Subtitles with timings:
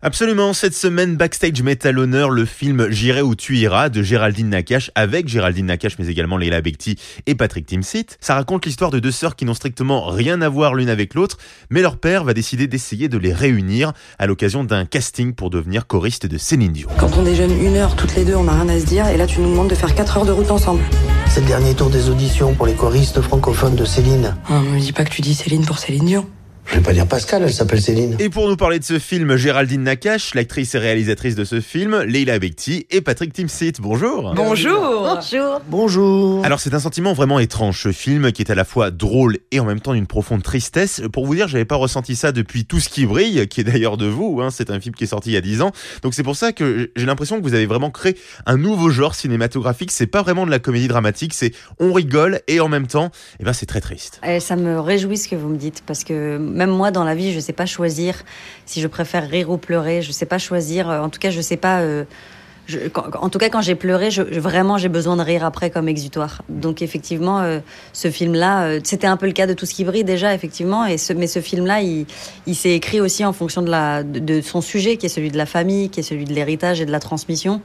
[0.00, 4.48] Absolument, cette semaine Backstage met à l'honneur le film J'irai où tu iras de Géraldine
[4.48, 6.94] Nakache avec Géraldine Nakache mais également Leila Bekti
[7.26, 8.06] et Patrick Timsit.
[8.20, 11.36] Ça raconte l'histoire de deux sœurs qui n'ont strictement rien à voir l'une avec l'autre,
[11.68, 15.88] mais leur père va décider d'essayer de les réunir à l'occasion d'un casting pour devenir
[15.88, 16.88] choriste de Céline Dion.
[16.96, 19.16] Quand on déjeune une heure toutes les deux, on n'a rien à se dire et
[19.16, 20.80] là tu nous demandes de faire 4 heures de route ensemble.
[21.28, 24.36] C'est le dernier tour des auditions pour les choristes francophones de Céline.
[24.48, 26.28] Oh, me dis pas que tu dis Céline pour Céline Dion.
[26.70, 28.14] Je vais pas dire Pascal, elle s'appelle Céline.
[28.18, 32.02] Et pour nous parler de ce film, Géraldine Nakache, l'actrice et réalisatrice de ce film,
[32.02, 33.80] Leila Bekti et Patrick Timsit.
[33.80, 34.34] Bonjour.
[34.34, 35.14] Bonjour.
[35.14, 35.60] Bonjour.
[35.66, 36.44] Bonjour.
[36.44, 39.60] Alors c'est un sentiment vraiment étrange ce film qui est à la fois drôle et
[39.60, 41.00] en même temps d'une profonde tristesse.
[41.10, 43.96] Pour vous dire, j'avais pas ressenti ça depuis Tout ce qui brille, qui est d'ailleurs
[43.96, 44.40] de vous.
[44.42, 44.50] Hein.
[44.50, 45.72] C'est un film qui est sorti il y a 10 ans.
[46.02, 48.14] Donc c'est pour ça que j'ai l'impression que vous avez vraiment créé
[48.44, 49.90] un nouveau genre cinématographique.
[49.90, 53.44] C'est pas vraiment de la comédie dramatique, c'est on rigole et en même temps, eh
[53.44, 54.20] ben c'est très triste.
[54.26, 57.14] Et ça me réjouit ce que vous me dites parce que même moi, dans la
[57.14, 58.24] vie, je ne sais pas choisir
[58.66, 60.02] si je préfère rire ou pleurer.
[60.02, 60.90] Je ne sais pas choisir.
[60.90, 61.80] Euh, en tout cas, je sais pas.
[61.80, 62.04] Euh,
[63.18, 66.42] en tout cas, quand j'ai pleuré, vraiment, j'ai besoin de rire après comme exutoire.
[66.50, 67.60] Donc, effectivement, euh,
[67.94, 70.84] ce film-là, c'était un peu le cas de tout ce qui brille déjà, effectivement.
[70.84, 75.06] Et mais ce film-là, il, s'est écrit aussi en fonction de, de, son sujet, qui
[75.06, 77.62] est celui de la famille, qui est celui de l'héritage et de la transmission.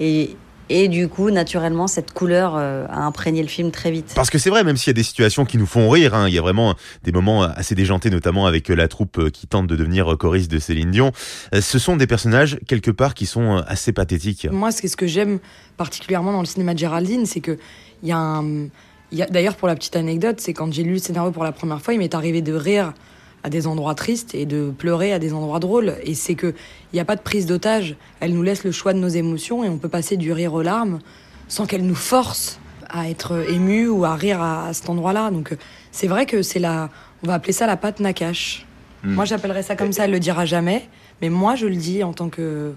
[0.00, 0.36] Et,
[0.68, 4.12] et du coup, naturellement, cette couleur euh, a imprégné le film très vite.
[4.14, 6.28] Parce que c'est vrai, même s'il y a des situations qui nous font rire, hein,
[6.28, 9.46] il y a vraiment des moments assez déjantés, notamment avec euh, la troupe euh, qui
[9.46, 11.12] tente de devenir choriste de Céline Dion.
[11.52, 14.48] Ce sont des personnages, quelque part, qui sont assez pathétiques.
[14.50, 15.38] Moi, ce que j'aime
[15.76, 17.58] particulièrement dans le cinéma de Géraldine, c'est que
[18.02, 18.68] il y a un...
[19.12, 21.94] D'ailleurs, pour la petite anecdote, c'est quand j'ai lu le scénario pour la première fois,
[21.94, 22.92] il m'est arrivé de rire
[23.46, 25.94] à des endroits tristes et de pleurer à des endroits drôles.
[26.02, 27.94] Et c'est que il n'y a pas de prise d'otage.
[28.18, 30.62] Elle nous laisse le choix de nos émotions et on peut passer du rire aux
[30.62, 30.98] larmes
[31.46, 35.30] sans qu'elle nous force à être ému ou à rire à, cet endroit-là.
[35.30, 35.56] Donc
[35.92, 36.90] c'est vrai que c'est la,
[37.22, 38.66] on va appeler ça la patte Nakash.
[39.04, 39.14] Hmm.
[39.14, 40.06] Moi j'appellerais ça comme ça.
[40.06, 40.88] Elle le dira jamais,
[41.22, 42.72] mais moi je le dis en tant que,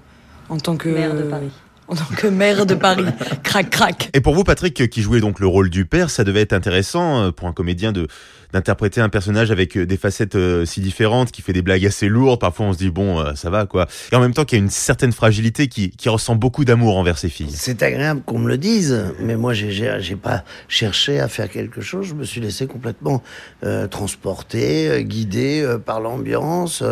[0.50, 1.52] en tant que maire de Paris
[1.90, 3.06] en tant que maire de Paris.
[3.44, 4.10] crac, crac.
[4.14, 7.24] Et pour vous, Patrick, qui jouait donc le rôle du père, ça devait être intéressant
[7.24, 8.08] euh, pour un comédien de
[8.54, 12.10] d'interpréter un personnage avec euh, des facettes euh, si différentes, qui fait des blagues assez
[12.10, 12.40] lourdes.
[12.40, 13.88] Parfois, on se dit bon, ça va quoi.
[14.12, 16.98] Et en même temps, qu'il y a une certaine fragilité qui, qui ressent beaucoup d'amour
[16.98, 17.52] envers ses filles.
[17.54, 21.82] C'est agréable qu'on me le dise, mais moi, j'ai j'ai pas cherché à faire quelque
[21.82, 22.08] chose.
[22.08, 23.24] Je me suis laissé complètement
[23.64, 26.84] euh, transporter, guider par l'ambiance,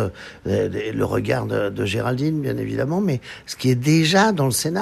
[0.46, 4.78] le regard de, Géraldine, bien évidemment, mais ce qui est déjà dans le scénario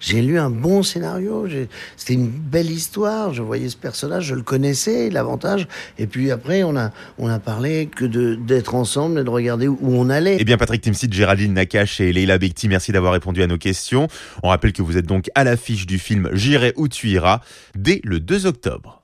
[0.00, 1.46] j'ai lu un bon scénario.
[1.96, 3.32] C'était une belle histoire.
[3.32, 5.66] Je voyais ce personnage, je le connaissais, l'avantage.
[5.98, 8.04] Et puis après, on a, on a parlé que
[8.34, 10.36] d'être ensemble et de regarder où on allait.
[10.38, 14.08] Eh bien, Patrick Timsit, Géraldine Nakache et Leila Bekti, merci d'avoir répondu à nos questions.
[14.42, 17.40] On rappelle que vous êtes donc à l'affiche du film J'irai où tu iras
[17.74, 19.01] dès le 2 octobre.